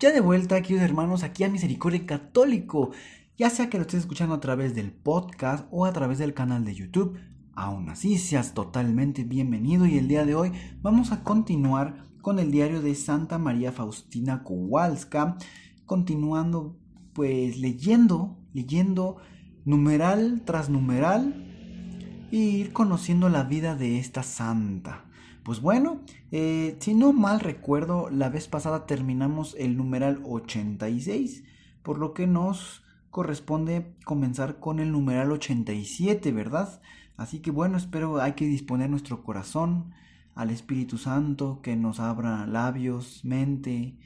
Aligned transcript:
Ya 0.00 0.12
de 0.12 0.20
vuelta, 0.20 0.62
queridos 0.62 0.84
hermanos, 0.84 1.22
aquí 1.22 1.44
a 1.44 1.50
Misericordia 1.50 2.06
Católico. 2.06 2.90
Ya 3.36 3.50
sea 3.50 3.68
que 3.68 3.76
lo 3.76 3.82
estés 3.82 4.00
escuchando 4.00 4.34
a 4.34 4.40
través 4.40 4.74
del 4.74 4.92
podcast 4.92 5.66
o 5.70 5.84
a 5.84 5.92
través 5.92 6.16
del 6.16 6.32
canal 6.32 6.64
de 6.64 6.74
YouTube, 6.74 7.18
aún 7.52 7.90
así 7.90 8.16
seas 8.16 8.54
totalmente 8.54 9.24
bienvenido 9.24 9.84
y 9.84 9.98
el 9.98 10.08
día 10.08 10.24
de 10.24 10.34
hoy 10.34 10.52
vamos 10.80 11.12
a 11.12 11.22
continuar 11.22 12.06
con 12.22 12.38
el 12.38 12.50
diario 12.50 12.80
de 12.80 12.94
Santa 12.94 13.36
María 13.36 13.72
Faustina 13.72 14.42
Kowalska, 14.42 15.36
continuando 15.84 16.78
pues 17.12 17.58
leyendo, 17.58 18.38
leyendo 18.54 19.18
numeral 19.66 20.40
tras 20.46 20.70
numeral 20.70 22.26
y 22.30 22.38
ir 22.38 22.72
conociendo 22.72 23.28
la 23.28 23.42
vida 23.42 23.76
de 23.76 23.98
esta 23.98 24.22
santa. 24.22 25.09
Pues 25.42 25.60
bueno, 25.60 26.02
eh, 26.32 26.76
si 26.80 26.94
no 26.94 27.12
mal 27.12 27.40
recuerdo, 27.40 28.10
la 28.10 28.28
vez 28.28 28.46
pasada 28.46 28.86
terminamos 28.86 29.56
el 29.58 29.76
numeral 29.76 30.20
86, 30.24 31.44
por 31.82 31.98
lo 31.98 32.12
que 32.12 32.26
nos 32.26 32.84
corresponde 33.10 33.96
comenzar 34.04 34.60
con 34.60 34.80
el 34.80 34.92
numeral 34.92 35.32
87, 35.32 36.30
¿verdad? 36.32 36.82
Así 37.16 37.40
que 37.40 37.50
bueno, 37.50 37.78
espero 37.78 38.20
hay 38.20 38.32
que 38.32 38.46
disponer 38.46 38.90
nuestro 38.90 39.22
corazón 39.22 39.92
al 40.34 40.50
Espíritu 40.50 40.98
Santo 40.98 41.60
que 41.62 41.74
nos 41.74 42.00
abra 42.00 42.46
labios, 42.46 43.24
mente 43.24 43.98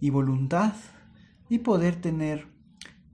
y 0.00 0.10
voluntad 0.10 0.74
y 1.48 1.58
poder 1.58 1.96
tener 2.00 2.48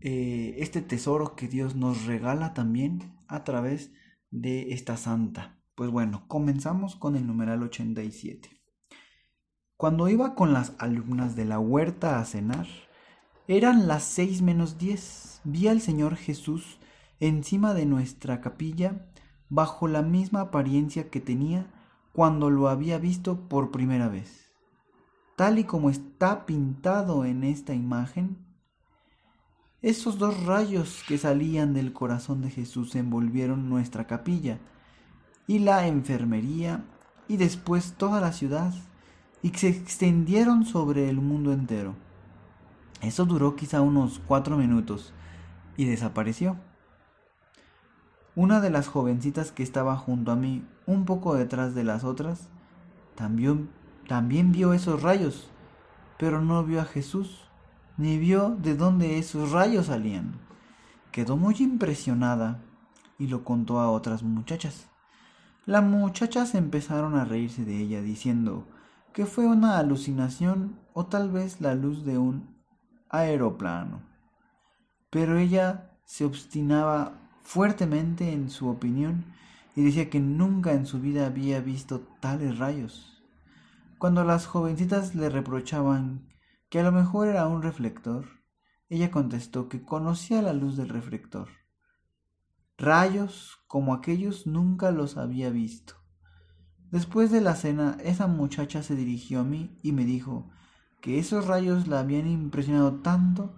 eh, 0.00 0.56
este 0.58 0.80
tesoro 0.80 1.36
que 1.36 1.48
Dios 1.48 1.76
nos 1.76 2.06
regala 2.06 2.54
también 2.54 3.12
a 3.28 3.44
través 3.44 3.92
de 4.30 4.72
esta 4.72 4.96
santa. 4.96 5.61
Pues 5.82 5.90
bueno, 5.90 6.22
comenzamos 6.28 6.94
con 6.94 7.16
el 7.16 7.26
numeral 7.26 7.60
87. 7.64 8.48
Cuando 9.76 10.08
iba 10.08 10.36
con 10.36 10.52
las 10.52 10.74
alumnas 10.78 11.34
de 11.34 11.44
la 11.44 11.58
huerta 11.58 12.20
a 12.20 12.24
cenar, 12.24 12.68
eran 13.48 13.88
las 13.88 14.04
seis 14.04 14.42
menos 14.42 14.78
diez. 14.78 15.40
Vi 15.42 15.66
al 15.66 15.80
Señor 15.80 16.14
Jesús 16.14 16.78
encima 17.18 17.74
de 17.74 17.84
nuestra 17.84 18.40
capilla, 18.40 19.10
bajo 19.48 19.88
la 19.88 20.02
misma 20.02 20.42
apariencia 20.42 21.10
que 21.10 21.20
tenía 21.20 21.66
cuando 22.12 22.48
lo 22.48 22.68
había 22.68 22.98
visto 22.98 23.48
por 23.48 23.72
primera 23.72 24.06
vez. 24.06 24.52
Tal 25.34 25.58
y 25.58 25.64
como 25.64 25.90
está 25.90 26.46
pintado 26.46 27.24
en 27.24 27.42
esta 27.42 27.74
imagen, 27.74 28.46
esos 29.80 30.16
dos 30.20 30.44
rayos 30.44 31.02
que 31.08 31.18
salían 31.18 31.74
del 31.74 31.92
corazón 31.92 32.40
de 32.40 32.50
Jesús 32.50 32.94
envolvieron 32.94 33.68
nuestra 33.68 34.06
capilla, 34.06 34.60
y 35.46 35.58
la 35.58 35.86
enfermería 35.86 36.84
y 37.28 37.36
después 37.36 37.94
toda 37.96 38.20
la 38.20 38.32
ciudad 38.32 38.72
y 39.42 39.50
se 39.50 39.68
extendieron 39.68 40.64
sobre 40.64 41.08
el 41.08 41.20
mundo 41.20 41.52
entero. 41.52 41.94
Eso 43.00 43.24
duró 43.24 43.56
quizá 43.56 43.80
unos 43.80 44.20
cuatro 44.26 44.56
minutos 44.56 45.12
y 45.76 45.84
desapareció. 45.86 46.56
Una 48.36 48.60
de 48.60 48.70
las 48.70 48.88
jovencitas 48.88 49.50
que 49.52 49.62
estaba 49.62 49.96
junto 49.96 50.30
a 50.30 50.36
mí, 50.36 50.64
un 50.86 51.04
poco 51.04 51.34
detrás 51.34 51.74
de 51.74 51.84
las 51.84 52.04
otras, 52.04 52.48
también, 53.16 53.68
también 54.08 54.52
vio 54.52 54.72
esos 54.72 55.02
rayos, 55.02 55.50
pero 56.18 56.40
no 56.40 56.64
vio 56.64 56.80
a 56.80 56.84
Jesús, 56.84 57.40
ni 57.96 58.18
vio 58.18 58.50
de 58.50 58.76
dónde 58.76 59.18
esos 59.18 59.50
rayos 59.50 59.86
salían. 59.86 60.40
Quedó 61.10 61.36
muy 61.36 61.56
impresionada 61.58 62.62
y 63.18 63.26
lo 63.26 63.44
contó 63.44 63.80
a 63.80 63.90
otras 63.90 64.22
muchachas. 64.22 64.91
Las 65.64 65.84
muchachas 65.84 66.56
empezaron 66.56 67.14
a 67.14 67.24
reírse 67.24 67.64
de 67.64 67.78
ella, 67.78 68.02
diciendo 68.02 68.66
que 69.12 69.26
fue 69.26 69.46
una 69.46 69.78
alucinación 69.78 70.80
o 70.92 71.06
tal 71.06 71.30
vez 71.30 71.60
la 71.60 71.76
luz 71.76 72.04
de 72.04 72.18
un 72.18 72.56
aeroplano. 73.08 74.02
Pero 75.08 75.38
ella 75.38 75.92
se 76.04 76.24
obstinaba 76.24 77.12
fuertemente 77.42 78.32
en 78.32 78.50
su 78.50 78.68
opinión 78.68 79.24
y 79.76 79.84
decía 79.84 80.10
que 80.10 80.18
nunca 80.18 80.72
en 80.72 80.84
su 80.84 81.00
vida 81.00 81.26
había 81.26 81.60
visto 81.60 82.00
tales 82.18 82.58
rayos. 82.58 83.22
Cuando 83.98 84.24
las 84.24 84.46
jovencitas 84.46 85.14
le 85.14 85.28
reprochaban 85.28 86.26
que 86.70 86.80
a 86.80 86.82
lo 86.82 86.90
mejor 86.90 87.28
era 87.28 87.46
un 87.46 87.62
reflector, 87.62 88.26
ella 88.88 89.12
contestó 89.12 89.68
que 89.68 89.82
conocía 89.82 90.42
la 90.42 90.54
luz 90.54 90.76
del 90.76 90.88
reflector 90.88 91.61
Rayos 92.82 93.60
como 93.68 93.94
aquellos 93.94 94.44
nunca 94.48 94.90
los 94.90 95.16
había 95.16 95.50
visto. 95.50 95.94
Después 96.90 97.30
de 97.30 97.40
la 97.40 97.54
cena, 97.54 97.96
esa 98.02 98.26
muchacha 98.26 98.82
se 98.82 98.96
dirigió 98.96 99.38
a 99.38 99.44
mí 99.44 99.78
y 99.84 99.92
me 99.92 100.04
dijo 100.04 100.50
que 101.00 101.20
esos 101.20 101.46
rayos 101.46 101.86
la 101.86 102.00
habían 102.00 102.26
impresionado 102.26 102.94
tanto 103.00 103.54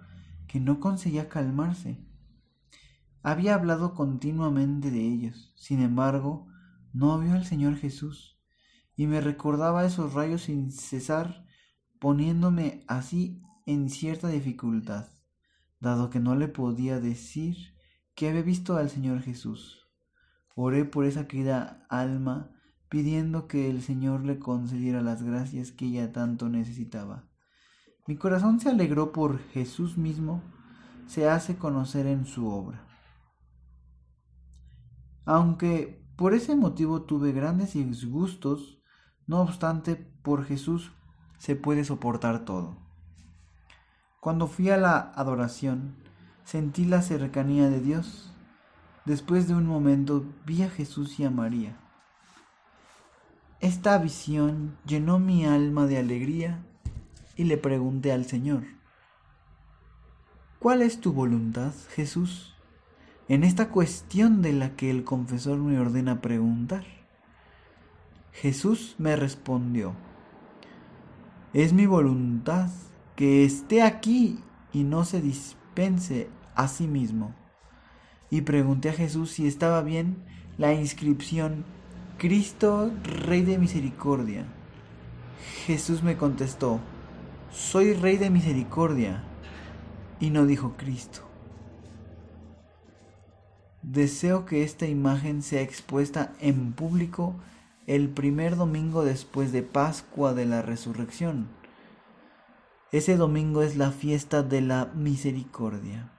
que 0.47 0.59
no 0.59 0.79
conseguía 0.79 1.27
calmarse. 1.27 2.05
Había 3.23 3.55
hablado 3.55 3.95
continuamente 3.95 4.91
de 4.91 5.01
ellos, 5.01 5.51
sin 5.55 5.81
embargo, 5.81 6.45
no 6.93 7.17
vio 7.17 7.33
al 7.33 7.45
Señor 7.45 7.77
Jesús, 7.77 8.39
y 8.95 9.07
me 9.07 9.21
recordaba 9.21 9.85
esos 9.85 10.13
rayos 10.13 10.43
sin 10.43 10.71
cesar, 10.71 11.47
poniéndome 11.99 12.85
así 12.87 13.41
en 13.65 13.89
cierta 13.89 14.27
dificultad, 14.27 15.07
dado 15.79 16.11
que 16.11 16.19
no 16.19 16.35
le 16.35 16.47
podía 16.47 16.99
decir 16.99 17.74
que 18.15 18.29
había 18.29 18.41
visto 18.41 18.77
al 18.77 18.89
Señor 18.89 19.21
Jesús. 19.21 19.87
Oré 20.55 20.85
por 20.85 21.05
esa 21.05 21.27
querida 21.27 21.85
alma, 21.89 22.51
pidiendo 22.87 23.47
que 23.47 23.69
el 23.69 23.81
Señor 23.81 24.25
le 24.25 24.39
concediera 24.39 25.01
las 25.01 25.21
gracias 25.21 25.71
que 25.71 25.85
ella 25.85 26.13
tanto 26.13 26.47
necesitaba. 26.47 27.27
Mi 28.07 28.15
corazón 28.15 28.59
se 28.59 28.69
alegró 28.69 29.11
por 29.11 29.39
Jesús 29.49 29.97
mismo, 29.97 30.41
se 31.07 31.27
hace 31.29 31.57
conocer 31.57 32.07
en 32.07 32.25
su 32.25 32.47
obra. 32.47 32.87
Aunque 35.25 36.07
por 36.15 36.33
ese 36.33 36.55
motivo 36.55 37.01
tuve 37.01 37.33
grandes 37.33 37.73
disgustos, 37.73 38.79
no 39.27 39.41
obstante, 39.41 39.95
por 39.95 40.45
Jesús 40.45 40.93
se 41.37 41.55
puede 41.55 41.83
soportar 41.83 42.45
todo. 42.45 42.77
Cuando 44.21 44.47
fui 44.47 44.69
a 44.69 44.77
la 44.77 44.99
adoración, 44.99 45.97
sentí 46.45 46.85
la 46.85 47.01
cercanía 47.01 47.69
de 47.69 47.81
Dios. 47.81 48.31
Después 49.03 49.47
de 49.47 49.55
un 49.55 49.65
momento 49.65 50.23
vi 50.45 50.61
a 50.63 50.69
Jesús 50.69 51.19
y 51.19 51.25
a 51.25 51.29
María. 51.29 51.77
Esta 53.59 53.97
visión 53.97 54.77
llenó 54.85 55.19
mi 55.19 55.45
alma 55.45 55.87
de 55.87 55.97
alegría 55.97 56.63
y 57.35 57.45
le 57.45 57.57
pregunté 57.57 58.11
al 58.11 58.25
Señor, 58.25 58.63
¿cuál 60.59 60.81
es 60.81 61.01
tu 61.01 61.13
voluntad, 61.13 61.73
Jesús, 61.95 62.55
en 63.27 63.43
esta 63.43 63.69
cuestión 63.69 64.41
de 64.41 64.53
la 64.53 64.75
que 64.75 64.89
el 64.91 65.03
confesor 65.03 65.57
me 65.57 65.79
ordena 65.79 66.21
preguntar? 66.21 66.85
Jesús 68.33 68.95
me 68.97 69.15
respondió, 69.15 69.93
es 71.53 71.73
mi 71.73 71.85
voluntad 71.85 72.69
que 73.15 73.45
esté 73.45 73.81
aquí 73.81 74.43
y 74.73 74.83
no 74.83 75.05
se 75.05 75.21
dispense 75.75 76.29
a 76.55 76.67
sí 76.69 76.87
mismo. 76.87 77.35
Y 78.29 78.41
pregunté 78.41 78.89
a 78.89 78.93
Jesús 78.93 79.31
si 79.31 79.45
estaba 79.45 79.81
bien 79.81 80.23
la 80.57 80.73
inscripción 80.73 81.65
Cristo 82.17 82.91
Rey 83.03 83.41
de 83.41 83.57
Misericordia. 83.57 84.45
Jesús 85.65 86.01
me 86.01 86.15
contestó, 86.15 86.79
soy 87.51 87.93
Rey 87.93 88.17
de 88.17 88.29
Misericordia. 88.29 89.23
Y 90.19 90.29
no 90.29 90.45
dijo 90.45 90.75
Cristo. 90.77 91.21
Deseo 93.81 94.45
que 94.45 94.63
esta 94.63 94.87
imagen 94.87 95.41
sea 95.41 95.61
expuesta 95.61 96.31
en 96.39 96.71
público 96.71 97.35
el 97.85 98.07
primer 98.09 98.55
domingo 98.55 99.03
después 99.03 99.51
de 99.51 99.61
Pascua 99.61 100.33
de 100.33 100.45
la 100.45 100.61
Resurrección. 100.61 101.49
Ese 102.95 103.17
domingo 103.17 103.61
es 103.61 103.75
la 103.75 103.91
fiesta 103.91 104.41
de 104.41 104.61
la 104.61 104.85
misericordia. 104.95 106.13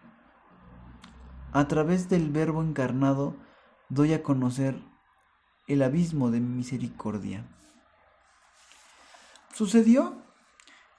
A 1.52 1.68
través 1.68 2.10
del 2.10 2.30
Verbo 2.30 2.62
encarnado 2.62 3.34
doy 3.88 4.12
a 4.12 4.22
conocer 4.22 4.82
el 5.68 5.80
abismo 5.80 6.30
de 6.30 6.40
mi 6.40 6.54
misericordia. 6.54 7.48
Sucedió 9.54 10.20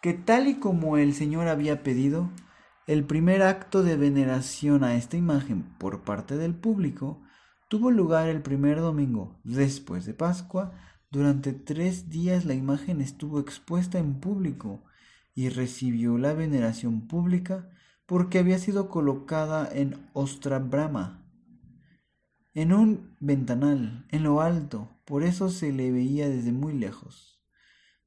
que 0.02 0.16
tal 0.16 0.48
y 0.48 0.56
como 0.56 0.98
el 0.98 1.14
Señor 1.14 1.48
había 1.48 1.84
pedido, 1.84 2.32
el 2.88 3.06
primer 3.06 3.44
acto 3.44 3.84
de 3.84 3.98
veneración 3.98 4.84
a 4.84 4.96
esta 4.96 5.16
imagen 5.16 5.62
por 5.78 6.02
parte 6.02 6.38
del 6.38 6.56
público 6.56 7.22
tuvo 7.68 7.92
lugar 7.92 8.30
el 8.30 8.42
primer 8.42 8.80
domingo 8.80 9.40
después 9.44 10.08
de 10.08 10.16
Pascua. 10.16 10.72
Durante 11.12 11.54
tres 11.54 12.10
días 12.10 12.46
la 12.46 12.56
imagen 12.56 13.00
estuvo 13.00 13.40
expuesta 13.40 14.00
en 14.00 14.20
público 14.20 14.82
y 15.38 15.50
recibió 15.50 16.18
la 16.18 16.34
veneración 16.34 17.08
pública 17.08 17.70
porque 18.08 18.40
había 18.40 18.58
sido 18.58 18.90
colocada 18.90 19.70
en 19.72 20.10
Ostra 20.14 20.58
Brahma, 20.58 21.24
en 22.56 22.74
un 22.74 23.16
ventanal, 23.20 24.08
en 24.10 24.24
lo 24.24 24.42
alto, 24.42 25.00
por 25.06 25.22
eso 25.22 25.52
se 25.52 25.72
le 25.72 25.92
veía 25.92 26.28
desde 26.28 26.52
muy 26.52 26.74
lejos. 26.74 27.40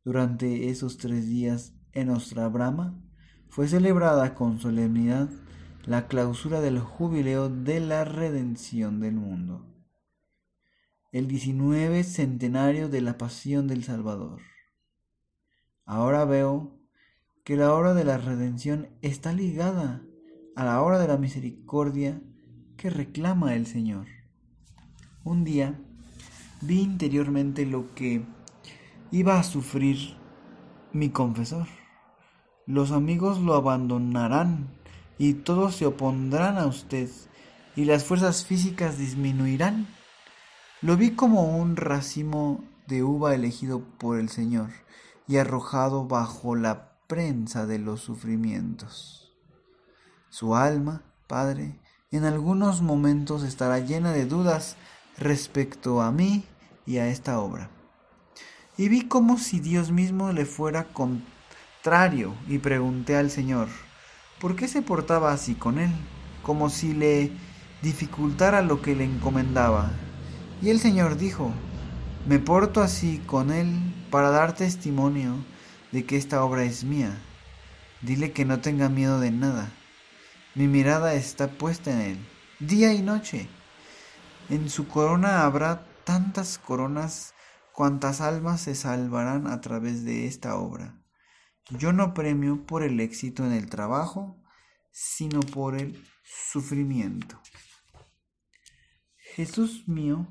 Durante 0.03 0.71
esos 0.71 0.99
tres 0.99 1.29
días 1.29 1.73
en 1.93 2.11
Ostra 2.11 2.49
Brahma 2.49 3.01
fue 3.49 3.69
celebrada 3.69 4.35
con 4.35 4.59
solemnidad 4.59 5.31
la 5.85 6.09
clausura 6.09 6.61
del 6.61 6.81
jubileo 6.81 7.49
de 7.49 7.79
la 7.79 8.05
redención 8.05 8.99
del 8.99 9.15
mundo, 9.15 9.73
el 11.13 11.29
19 11.29 12.03
centenario 12.03 12.89
de 12.89 13.03
la 13.03 13.19
pasión 13.19 13.69
del 13.69 13.85
Salvador. 13.85 14.41
Ahora 15.85 16.25
veo 16.25 16.80
que 17.45 17.57
la 17.57 17.75
hora 17.75 17.95
de 17.95 18.05
la 18.05 18.19
redención 18.19 18.89
está 19.03 19.33
ligada 19.33 20.03
a 20.57 20.65
la 20.65 20.81
hora 20.83 20.99
de 20.99 21.09
la 21.09 21.17
misericordia 21.17 22.21
que 22.77 22.91
reclama 22.91 23.55
el 23.55 23.67
Señor. 23.67 24.07
Un 25.25 25.45
día 25.45 25.81
vi 26.61 26.81
interiormente 26.81 27.67
lo 27.67 27.95
que 27.95 28.25
iba 29.11 29.39
a 29.39 29.43
sufrir 29.43 30.17
mi 30.93 31.11
confesor. 31.11 31.67
Los 32.67 32.93
amigos 32.93 33.41
lo 33.41 33.55
abandonarán 33.55 34.69
y 35.19 35.35
todos 35.35 35.77
se 35.77 35.87
opondrán 35.87 36.59
a 36.59 36.67
usted 36.67 37.09
y 37.77 37.85
las 37.85 38.05
fuerzas 38.05 38.45
físicas 38.45 38.99
disminuirán. 38.99 39.87
Lo 40.83 40.97
vi 40.97 41.11
como 41.13 41.57
un 41.57 41.77
racimo 41.77 42.65
de 42.87 43.03
uva 43.03 43.35
elegido 43.35 43.83
por 43.99 44.19
el 44.19 44.29
Señor 44.29 44.71
y 45.27 45.37
arrojado 45.37 46.07
bajo 46.07 46.57
la 46.57 46.90
prensa 47.11 47.67
de 47.67 47.81
los 47.81 48.01
sufrimientos. 48.01 49.33
Su 50.29 50.55
alma, 50.55 51.03
Padre, 51.27 51.77
en 52.13 52.25
algunos 52.25 52.83
momentos 52.83 53.43
estará 53.43 53.81
llena 53.81 54.13
de 54.13 54.27
dudas 54.27 54.77
respecto 55.19 56.03
a 56.03 56.13
mí 56.13 56.45
y 56.87 56.99
a 56.99 57.09
esta 57.09 57.41
obra. 57.41 57.69
Y 58.77 58.89
vi 58.89 59.09
como 59.09 59.39
si 59.39 59.59
Dios 59.59 59.91
mismo 59.91 60.33
le 60.33 60.47
fuera 60.47 60.85
contrario 60.85 62.33
y 62.47 62.59
pregunté 62.59 63.17
al 63.17 63.33
Señor, 63.33 63.67
¿por 64.41 64.55
qué 64.55 64.69
se 64.69 64.81
portaba 64.81 65.33
así 65.33 65.57
con 65.57 65.81
él? 65.81 65.91
Como 66.45 66.71
si 66.71 66.95
le 66.95 67.33
dificultara 67.83 68.63
lo 68.63 68.83
que 68.83 68.95
le 68.95 69.05
encomendaba. 69.05 69.91
Y 70.63 70.71
el 70.71 70.79
Señor 70.79 71.17
dijo, 71.17 71.51
me 72.29 72.39
porto 72.39 72.81
así 72.81 73.21
con 73.27 73.51
él 73.51 73.75
para 74.13 74.31
dar 74.31 74.55
testimonio 74.55 75.35
de 75.93 76.05
que 76.05 76.17
esta 76.17 76.45
obra 76.45 76.65
es 76.65 76.85
mía. 76.85 77.17
Dile 78.03 78.33
que 78.33 78.45
no 78.45 78.61
tenga 78.61 78.89
miedo 78.89 79.21
de 79.21 79.31
nada. 79.31 79.71
Mi 80.55 80.67
mirada 80.67 81.15
está 81.15 81.49
puesta 81.49 81.93
en 81.93 82.01
él, 82.01 82.27
día 82.59 82.93
y 82.93 83.03
noche. 83.03 83.49
En 84.49 84.69
su 84.69 84.89
corona 84.89 85.45
habrá 85.45 85.87
tantas 86.05 86.59
coronas 86.59 87.35
cuantas 87.73 88.21
almas 88.21 88.63
se 88.63 88.75
salvarán 88.75 89.47
a 89.47 89.61
través 89.61 90.05
de 90.05 90.27
esta 90.27 90.57
obra. 90.57 91.01
Yo 91.71 91.93
no 91.93 92.15
premio 92.15 92.67
por 92.67 92.83
el 92.83 92.99
éxito 92.99 93.47
en 93.47 93.53
el 93.53 93.71
trabajo, 93.71 94.43
sino 94.91 95.41
por 95.41 95.77
el 95.77 96.05
sufrimiento. 96.25 97.41
Jesús 99.37 99.87
mío, 99.87 100.27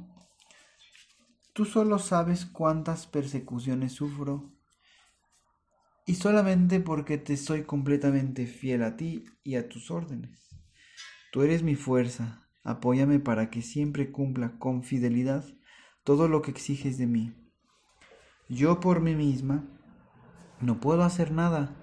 tú 1.54 1.64
solo 1.64 1.98
sabes 1.98 2.46
cuántas 2.46 3.08
persecuciones 3.08 3.94
sufro 3.94 4.59
y 6.10 6.16
solamente 6.16 6.80
porque 6.80 7.20
te 7.20 7.38
soy 7.38 7.66
completamente 7.66 8.48
fiel 8.48 8.82
a 8.82 8.98
ti 8.98 9.26
y 9.44 9.58
a 9.58 9.70
tus 9.70 9.92
órdenes. 9.92 10.60
Tú 11.32 11.44
eres 11.44 11.62
mi 11.62 11.76
fuerza, 11.76 12.50
apóyame 12.64 13.20
para 13.20 13.52
que 13.52 13.62
siempre 13.62 14.12
cumpla 14.12 14.58
con 14.58 14.82
fidelidad 14.82 15.46
todo 16.04 16.28
lo 16.28 16.42
que 16.42 16.50
exiges 16.50 16.98
de 16.98 17.06
mí. 17.06 17.36
Yo 18.50 18.80
por 18.80 19.02
mí 19.02 19.14
misma 19.14 19.68
no 20.60 20.80
puedo 20.80 21.04
hacer 21.04 21.32
nada, 21.32 21.76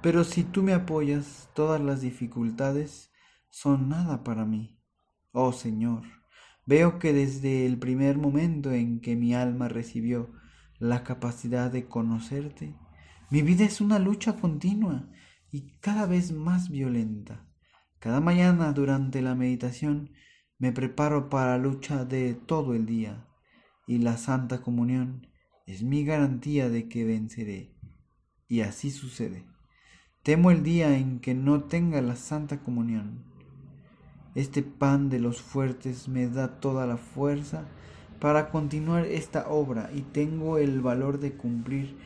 pero 0.00 0.24
si 0.24 0.44
tú 0.44 0.62
me 0.62 0.72
apoyas, 0.72 1.50
todas 1.54 1.78
las 1.78 2.00
dificultades 2.00 3.12
son 3.50 3.90
nada 3.90 4.24
para 4.24 4.46
mí. 4.46 4.80
Oh 5.32 5.52
Señor, 5.52 6.04
veo 6.64 6.98
que 6.98 7.12
desde 7.12 7.66
el 7.66 7.78
primer 7.78 8.16
momento 8.16 8.72
en 8.72 9.02
que 9.02 9.14
mi 9.14 9.34
alma 9.34 9.68
recibió 9.68 10.30
la 10.78 11.04
capacidad 11.04 11.70
de 11.70 11.86
conocerte, 11.86 12.74
mi 13.30 13.42
vida 13.42 13.64
es 13.64 13.82
una 13.82 13.98
lucha 13.98 14.36
continua 14.36 15.06
y 15.50 15.72
cada 15.80 16.06
vez 16.06 16.32
más 16.32 16.70
violenta. 16.70 17.46
Cada 17.98 18.20
mañana 18.20 18.72
durante 18.72 19.20
la 19.20 19.34
meditación 19.34 20.12
me 20.58 20.72
preparo 20.72 21.28
para 21.28 21.52
la 21.52 21.58
lucha 21.58 22.06
de 22.06 22.34
todo 22.34 22.74
el 22.74 22.86
día 22.86 23.26
y 23.86 23.98
la 23.98 24.16
Santa 24.16 24.62
Comunión 24.62 25.26
es 25.66 25.82
mi 25.82 26.04
garantía 26.04 26.70
de 26.70 26.88
que 26.88 27.04
venceré. 27.04 27.74
Y 28.48 28.62
así 28.62 28.90
sucede. 28.90 29.44
Temo 30.22 30.50
el 30.50 30.62
día 30.62 30.96
en 30.96 31.20
que 31.20 31.34
no 31.34 31.64
tenga 31.64 32.00
la 32.00 32.16
Santa 32.16 32.60
Comunión. 32.60 33.24
Este 34.34 34.62
pan 34.62 35.10
de 35.10 35.18
los 35.18 35.42
fuertes 35.42 36.08
me 36.08 36.28
da 36.28 36.60
toda 36.60 36.86
la 36.86 36.96
fuerza 36.96 37.66
para 38.20 38.50
continuar 38.50 39.04
esta 39.04 39.48
obra 39.48 39.90
y 39.94 40.00
tengo 40.00 40.56
el 40.56 40.80
valor 40.80 41.18
de 41.18 41.34
cumplir 41.34 41.96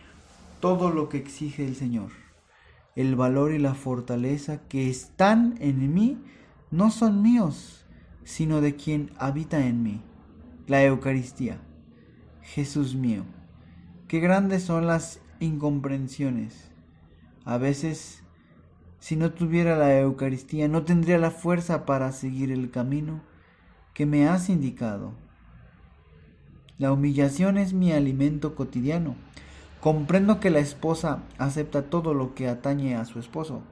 todo 0.63 0.93
lo 0.93 1.09
que 1.09 1.19
exige 1.19 1.67
el 1.67 1.75
Señor. 1.75 2.13
El 2.95 3.17
valor 3.17 3.53
y 3.53 3.59
la 3.59 3.75
fortaleza 3.75 4.61
que 4.69 4.89
están 4.89 5.57
en 5.59 5.93
mí 5.93 6.19
no 6.71 6.93
son 6.93 7.21
míos, 7.21 7.85
sino 8.23 8.61
de 8.61 8.77
quien 8.77 9.11
habita 9.19 9.67
en 9.67 9.83
mí, 9.83 10.03
la 10.69 10.85
Eucaristía. 10.85 11.61
Jesús 12.43 12.95
mío, 12.95 13.25
qué 14.07 14.21
grandes 14.21 14.63
son 14.63 14.87
las 14.87 15.21
incomprensiones. 15.41 16.71
A 17.45 17.59
veces, 17.59 18.23
si 19.01 19.17
no 19.17 19.33
tuviera 19.33 19.77
la 19.77 19.99
Eucaristía, 19.99 20.69
no 20.69 20.85
tendría 20.85 21.19
la 21.19 21.33
fuerza 21.33 21.85
para 21.85 22.13
seguir 22.13 22.53
el 22.53 22.71
camino 22.71 23.21
que 23.95 24.07
me 24.07 24.29
has 24.29 24.49
indicado. 24.49 25.13
La 26.79 26.93
humillación 26.93 27.59
es 27.59 27.73
mi 27.73 27.91
alimento 27.91 28.55
cotidiano 28.55 29.17
Comprendo 29.83 30.39
que 30.39 30.51
la 30.51 30.61
esposa 30.61 31.25
acepta 31.39 31.91
todo 31.91 32.15
lo 32.15 32.37
que 32.37 32.47
atañe 32.47 32.95
a 32.95 33.05
su 33.05 33.19
esposo. 33.19 33.65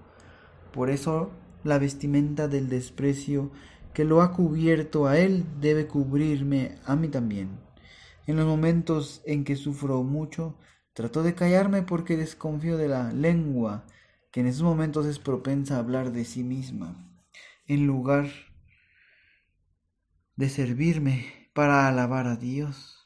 Por 0.73 0.91
eso 0.91 1.31
la 1.63 1.79
vestimenta 1.79 2.49
del 2.49 2.69
desprecio 2.69 3.53
que 3.95 4.05
lo 4.05 4.21
ha 4.21 4.33
cubierto 4.33 5.07
a 5.07 5.19
él 5.19 5.45
debe 5.61 5.87
cubrirme 5.87 6.75
a 6.85 6.97
mí 6.97 7.07
también. 7.07 7.61
En 8.27 8.35
los 8.35 8.45
momentos 8.45 9.23
en 9.25 9.45
que 9.45 9.55
sufro 9.55 10.03
mucho, 10.03 10.57
trato 10.95 11.23
de 11.23 11.37
callarme 11.37 11.83
porque 11.83 12.17
desconfío 12.17 12.77
de 12.77 12.89
la 12.89 13.13
lengua, 13.13 13.87
que 14.33 14.41
en 14.41 14.49
esos 14.49 14.65
momentos 14.65 15.07
es 15.07 15.21
propensa 15.21 15.77
a 15.77 15.79
hablar 15.79 16.11
de 16.11 16.25
sí 16.25 16.43
misma, 16.43 17.09
en 17.69 17.87
lugar 17.87 18.29
de 20.35 20.49
servirme 20.49 21.51
para 21.55 21.87
alabar 21.87 22.27
a 22.27 22.35
Dios 22.35 23.00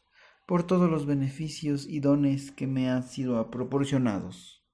por 0.46 0.64
todos 0.64 0.90
los 0.90 1.06
beneficios 1.06 1.86
y 1.86 2.00
dones 2.00 2.50
que 2.50 2.66
me 2.66 2.90
han 2.90 3.02
sido 3.02 3.50
proporcionados. 3.50 4.64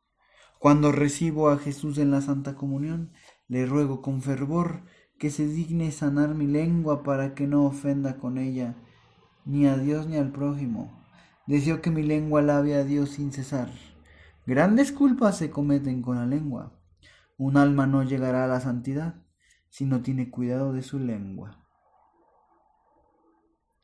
Cuando 0.59 0.93
recibo 0.93 1.49
a 1.49 1.59
Jesús 1.59 1.99
en 1.99 2.11
la 2.11 2.21
Santa 2.21 2.55
Comunión, 2.55 3.12
le 3.49 3.67
ruego 3.67 4.03
con 4.03 4.21
fervor 4.21 4.85
que 5.19 5.31
se 5.31 5.47
digne 5.47 5.91
sanar 5.93 6.35
mi 6.35 6.47
lengua 6.47 7.03
para 7.03 7.35
que 7.35 7.47
no 7.47 7.65
ofenda 7.65 8.19
con 8.19 8.39
ella 8.39 8.77
ni 9.45 9.67
a 9.67 9.77
Dios 9.77 10.07
ni 10.07 10.17
al 10.17 10.33
prójimo. 10.33 11.05
Deseo 11.47 11.81
que 11.81 11.91
mi 11.91 12.03
lengua 12.03 12.41
alabe 12.41 12.75
a 12.75 12.85
Dios 12.85 13.11
sin 13.11 13.33
cesar. 13.33 13.71
Grandes 14.47 14.93
culpas 14.93 15.39
se 15.39 15.50
cometen 15.50 16.03
con 16.03 16.17
la 16.17 16.27
lengua. 16.27 16.79
Un 17.39 17.57
alma 17.57 17.87
no 17.87 18.03
llegará 18.03 18.45
a 18.45 18.49
la 18.49 18.61
santidad 18.61 19.23
si 19.69 19.85
no 19.85 20.03
tiene 20.03 20.31
cuidado 20.31 20.73
de 20.73 20.83
su 20.83 20.99
lengua. 20.99 21.65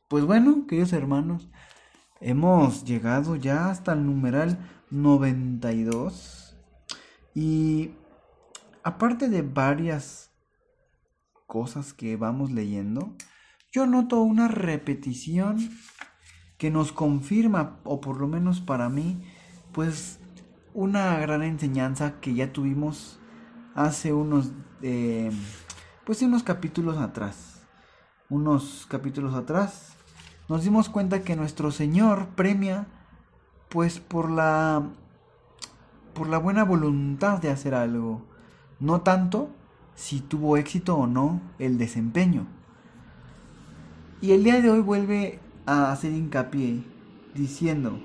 Pues 0.09 0.25
bueno, 0.25 0.67
queridos 0.67 0.93
hermanos, 0.93 1.51
Hemos 2.21 2.85
llegado 2.85 3.37
ya 3.37 3.69
hasta 3.69 3.93
el 3.93 4.07
numeral 4.07 4.59
92 4.91 6.57
y 7.35 7.91
aparte 8.83 9.29
de 9.29 9.43
varias 9.43 10.31
cosas 11.47 11.93
que 11.93 12.17
vamos 12.17 12.51
leyendo, 12.51 13.15
yo 13.71 13.87
noto 13.87 14.23
una 14.23 14.49
repetición 14.49 15.59
que 16.57 16.71
nos 16.71 16.93
confirma, 16.93 17.81
o 17.85 18.01
por 18.01 18.19
lo 18.19 18.29
menos 18.29 18.61
para 18.61 18.89
mí, 18.89 19.23
pues 19.73 20.19
una 20.73 21.19
gran 21.19 21.43
enseñanza 21.43 22.19
que 22.21 22.33
ya 22.33 22.51
tuvimos 22.51 23.19
hace 23.75 24.15
unos, 24.15 24.53
eh, 24.81 25.31
pues 26.07 26.23
unos 26.23 26.43
capítulos 26.43 26.97
atrás. 26.97 27.67
Unos 28.31 28.87
capítulos 28.89 29.35
atrás 29.35 29.97
nos 30.49 30.63
dimos 30.63 30.89
cuenta 30.89 31.23
que 31.23 31.37
nuestro 31.37 31.71
Señor 31.71 32.29
premia 32.37 32.87
pues 33.69 33.99
por 34.01 34.31
la 34.31 34.83
por 36.15 36.29
la 36.29 36.39
buena 36.39 36.65
voluntad 36.65 37.43
de 37.43 37.51
hacer 37.51 37.75
algo, 37.75 38.23
no 38.81 39.03
tanto 39.03 39.51
si 39.95 40.21
tuvo 40.21 40.57
éxito 40.57 40.97
o 40.97 41.07
no 41.07 41.43
el 41.59 41.77
desempeño. 41.77 42.47
Y 44.23 44.33
el 44.33 44.43
día 44.45 44.63
de 44.63 44.71
hoy 44.71 44.81
vuelve 44.81 45.41
a 45.67 45.93
hacer 45.93 46.13
hincapié 46.13 46.83
diciendo 47.35 48.01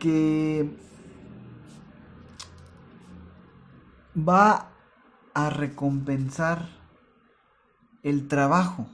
que 0.00 0.68
va 4.16 4.72
a 5.32 5.50
recompensar 5.50 6.68
el 8.02 8.26
trabajo. 8.26 8.88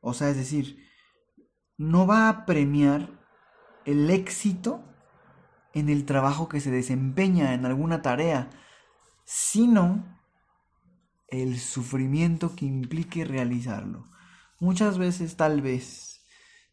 O 0.00 0.14
sea, 0.14 0.30
es 0.30 0.36
decir, 0.36 0.89
no 1.80 2.06
va 2.06 2.28
a 2.28 2.44
premiar 2.44 3.08
el 3.86 4.10
éxito 4.10 4.84
en 5.72 5.88
el 5.88 6.04
trabajo 6.04 6.46
que 6.46 6.60
se 6.60 6.70
desempeña 6.70 7.54
en 7.54 7.64
alguna 7.64 8.02
tarea, 8.02 8.50
sino 9.24 10.04
el 11.28 11.58
sufrimiento 11.58 12.54
que 12.54 12.66
implique 12.66 13.24
realizarlo. 13.24 14.04
Muchas 14.58 14.98
veces, 14.98 15.38
tal 15.38 15.62
vez, 15.62 16.22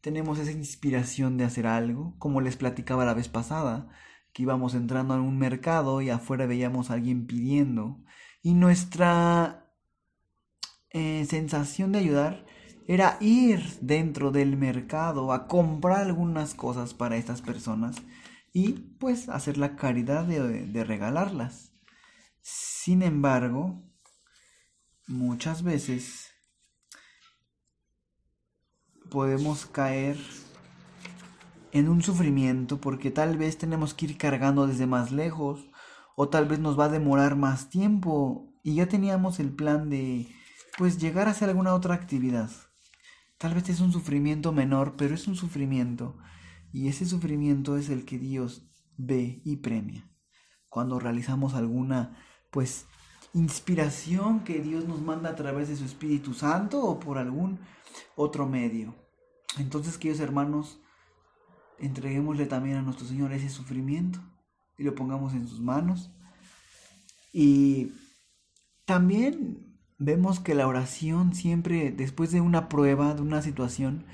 tenemos 0.02 0.40
esa 0.40 0.52
inspiración 0.52 1.38
de 1.38 1.46
hacer 1.46 1.68
algo, 1.68 2.16
como 2.20 2.42
les 2.42 2.58
platicaba 2.58 3.06
la 3.06 3.14
vez 3.14 3.30
pasada, 3.30 3.88
que 4.34 4.44
íbamos 4.44 4.76
entrando 4.76 5.14
a 5.14 5.22
un 5.22 5.38
mercado 5.38 6.02
y 6.02 6.10
afuera 6.10 6.48
veíamos 6.48 6.92
a 6.92 6.96
alguien 6.96 7.28
pidiendo, 7.28 8.04
y 8.42 8.56
nuestra 8.56 9.72
eh, 10.90 11.26
sensación 11.30 11.94
de 11.94 12.00
ayudar 12.00 12.47
era 12.88 13.17
ir 13.20 13.62
dentro 13.82 14.32
del 14.32 14.56
mercado 14.56 15.34
a 15.34 15.48
comprar 15.48 16.00
algunas 16.00 16.53
cosas 16.53 16.94
para 16.94 17.17
estas 17.17 17.41
personas 17.41 17.98
y 18.53 18.72
pues 18.98 19.27
hacer 19.27 19.58
la 19.58 19.75
caridad 19.75 20.24
de, 20.24 20.84
regalarlas. 20.86 21.74
Sin 22.41 23.03
embargo, 23.03 23.84
muchas 25.06 25.63
veces 25.63 26.29
podemos 29.12 29.65
caer 29.65 30.17
en 31.74 31.89
un 31.89 32.01
sufrimiento 32.01 32.79
porque 32.79 33.12
tal 33.12 33.38
vez 33.38 33.58
tenemos 33.58 33.94
que 33.94 34.06
ir 34.06 34.17
cargando 34.17 34.65
desde 34.65 34.88
más 34.88 35.12
lejos 35.12 35.67
o 36.15 36.29
tal 36.29 36.48
vez 36.48 36.60
nos 36.60 36.79
va 36.79 36.86
a 36.86 36.89
demorar 36.89 37.36
más 37.36 37.70
tiempo 37.70 38.53
y 38.63 38.75
ya 38.75 38.88
teníamos 38.88 39.41
el 39.41 39.51
plan 39.51 39.89
de 39.89 40.34
pues 40.77 40.98
llegar 41.00 41.27
a 41.27 41.32
hacer 41.32 41.50
alguna 41.50 41.74
otra 41.74 41.94
actividad. 41.94 42.50
Tal 43.38 43.53
vez 43.53 43.70
es 43.70 43.82
un 43.82 43.91
sufrimiento 43.91 44.51
menor, 44.51 44.96
pero 44.98 45.13
es 45.13 45.27
un 45.27 45.36
sufrimiento. 45.36 46.17
Y 46.72 46.88
ese 46.88 47.06
sufrimiento 47.06 47.77
es 47.77 47.89
el 47.89 48.03
que 48.06 48.17
Dios 48.17 48.67
ve 48.98 49.41
y 49.46 49.58
premia. 49.58 50.10
Cuando 50.70 51.00
realizamos 51.00 51.53
alguna, 51.53 52.17
pues, 52.51 52.88
inspiración 53.34 54.44
que 54.44 54.60
Dios 54.62 54.88
nos 54.88 55.01
manda 55.01 55.29
a 55.29 55.36
través 55.36 55.67
de 55.70 55.75
su 55.75 55.86
Espíritu 55.86 56.34
Santo 56.34 56.84
o 56.84 57.00
por 57.00 57.17
algún 57.17 57.60
otro 58.15 58.48
medio. 58.48 58.96
Entonces, 59.60 59.98
queridos 59.98 60.20
hermanos, 60.20 60.79
entreguémosle 61.79 62.48
también 62.48 62.77
a 62.77 62.82
nuestro 62.82 63.06
Señor 63.08 63.34
ese 63.34 63.50
sufrimiento 63.50 64.20
y 64.77 64.84
lo 64.84 64.96
pongamos 64.96 65.34
en 65.34 65.48
sus 65.48 65.60
manos. 65.60 66.12
Y 67.32 67.91
también 68.86 69.77
vemos 69.98 70.39
que 70.39 70.54
la 70.56 70.68
oración 70.68 71.34
siempre, 71.34 71.92
después 71.92 72.32
de 72.32 72.42
una 72.42 72.70
prueba, 72.70 73.13
de 73.13 73.22
una 73.22 73.42
situación, 73.42 74.06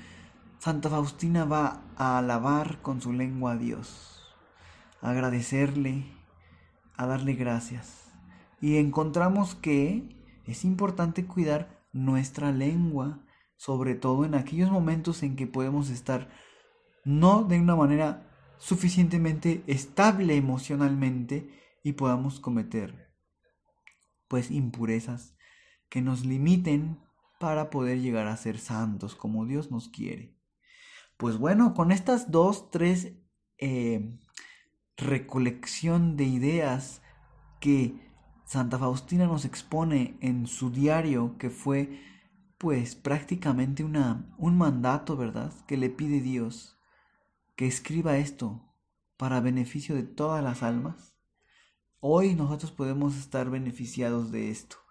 Santa 0.58 0.88
Faustina 0.88 1.44
va 1.44 1.82
a 1.96 2.18
alabar 2.18 2.80
con 2.80 3.00
su 3.00 3.12
lengua 3.12 3.52
a 3.52 3.56
Dios, 3.56 4.22
a 5.02 5.10
agradecerle, 5.10 6.06
a 6.96 7.06
darle 7.06 7.34
gracias. 7.34 8.10
Y 8.60 8.76
encontramos 8.76 9.54
que 9.54 10.16
es 10.46 10.64
importante 10.64 11.26
cuidar 11.26 11.84
nuestra 11.92 12.50
lengua, 12.50 13.20
sobre 13.56 13.94
todo 13.94 14.24
en 14.24 14.34
aquellos 14.34 14.70
momentos 14.70 15.22
en 15.22 15.36
que 15.36 15.46
podemos 15.46 15.90
estar 15.90 16.30
no 17.04 17.44
de 17.44 17.60
una 17.60 17.76
manera 17.76 18.30
suficientemente 18.56 19.62
estable 19.66 20.36
emocionalmente 20.36 21.50
y 21.82 21.92
podamos 21.92 22.40
cometer 22.40 23.12
pues 24.28 24.50
impurezas 24.50 25.33
que 25.94 26.02
nos 26.02 26.24
limiten 26.24 26.98
para 27.38 27.70
poder 27.70 28.00
llegar 28.00 28.26
a 28.26 28.36
ser 28.36 28.58
santos 28.58 29.14
como 29.14 29.46
Dios 29.46 29.70
nos 29.70 29.86
quiere. 29.86 30.36
Pues 31.16 31.38
bueno, 31.38 31.72
con 31.72 31.92
estas 31.92 32.32
dos, 32.32 32.72
tres 32.72 33.12
eh, 33.58 34.18
recolección 34.96 36.16
de 36.16 36.24
ideas 36.24 37.00
que 37.60 38.10
Santa 38.44 38.76
Faustina 38.76 39.26
nos 39.26 39.44
expone 39.44 40.18
en 40.20 40.48
su 40.48 40.70
diario, 40.70 41.38
que 41.38 41.48
fue 41.48 42.00
pues 42.58 42.96
prácticamente 42.96 43.84
una, 43.84 44.34
un 44.36 44.58
mandato, 44.58 45.16
¿verdad? 45.16 45.52
Que 45.68 45.76
le 45.76 45.90
pide 45.90 46.20
Dios 46.20 46.76
que 47.54 47.68
escriba 47.68 48.16
esto 48.16 48.68
para 49.16 49.38
beneficio 49.38 49.94
de 49.94 50.02
todas 50.02 50.42
las 50.42 50.64
almas. 50.64 51.14
Hoy 52.00 52.34
nosotros 52.34 52.72
podemos 52.72 53.16
estar 53.16 53.48
beneficiados 53.48 54.32
de 54.32 54.50
esto 54.50 54.83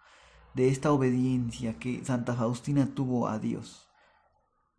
de 0.53 0.69
esta 0.69 0.91
obediencia 0.91 1.79
que 1.79 2.03
Santa 2.05 2.35
Faustina 2.35 2.93
tuvo 2.93 3.27
a 3.27 3.39
Dios. 3.39 3.87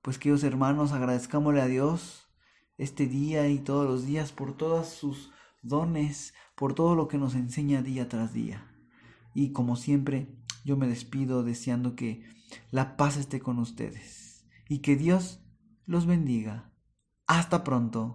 Pues 0.02 0.18
queridos 0.18 0.44
hermanos, 0.44 0.92
agradezcámosle 0.92 1.60
a 1.60 1.66
Dios 1.66 2.28
este 2.76 3.06
día 3.06 3.48
y 3.48 3.58
todos 3.58 3.86
los 3.86 4.06
días 4.06 4.32
por 4.32 4.56
todos 4.56 4.88
sus 4.88 5.30
dones, 5.62 6.34
por 6.54 6.74
todo 6.74 6.94
lo 6.94 7.08
que 7.08 7.18
nos 7.18 7.34
enseña 7.34 7.82
día 7.82 8.08
tras 8.08 8.32
día. 8.32 8.70
Y 9.34 9.52
como 9.52 9.76
siempre, 9.76 10.28
yo 10.64 10.76
me 10.76 10.86
despido 10.86 11.42
deseando 11.42 11.96
que 11.96 12.24
la 12.70 12.96
paz 12.96 13.16
esté 13.16 13.40
con 13.40 13.58
ustedes 13.58 14.46
y 14.68 14.78
que 14.78 14.96
Dios 14.96 15.40
los 15.86 16.06
bendiga. 16.06 16.70
Hasta 17.26 17.64
pronto. 17.64 18.14